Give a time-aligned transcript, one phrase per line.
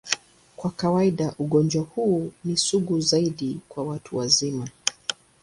[0.55, 4.69] Kwa kawaida, ugonjwa huu ni sugu zaidi kwa watu wazima.